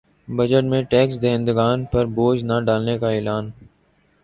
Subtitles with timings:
[0.27, 3.49] budget میں tax دہندگان پر بوجھ نہ ڈالنے کا اعلان